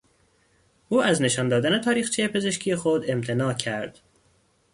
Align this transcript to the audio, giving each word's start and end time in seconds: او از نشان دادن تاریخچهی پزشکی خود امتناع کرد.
او 0.89 1.01
از 1.03 1.21
نشان 1.21 1.49
دادن 1.49 1.81
تاریخچهی 1.81 2.27
پزشکی 2.27 2.75
خود 2.75 3.11
امتناع 3.11 3.53
کرد. 3.53 3.99